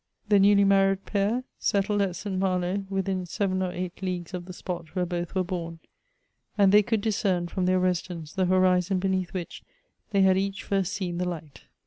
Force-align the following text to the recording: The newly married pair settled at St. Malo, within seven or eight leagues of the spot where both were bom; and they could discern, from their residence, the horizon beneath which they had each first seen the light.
The 0.29 0.39
newly 0.39 0.63
married 0.63 1.05
pair 1.05 1.43
settled 1.59 2.01
at 2.01 2.15
St. 2.15 2.39
Malo, 2.39 2.85
within 2.89 3.27
seven 3.27 3.61
or 3.61 3.71
eight 3.71 4.01
leagues 4.01 4.33
of 4.33 4.45
the 4.45 4.51
spot 4.51 4.95
where 4.95 5.05
both 5.05 5.35
were 5.35 5.43
bom; 5.43 5.79
and 6.57 6.71
they 6.71 6.81
could 6.81 7.01
discern, 7.01 7.47
from 7.47 7.67
their 7.67 7.77
residence, 7.79 8.33
the 8.33 8.45
horizon 8.47 8.97
beneath 8.97 9.31
which 9.31 9.61
they 10.09 10.23
had 10.23 10.39
each 10.39 10.63
first 10.63 10.93
seen 10.93 11.19
the 11.19 11.29
light. 11.29 11.65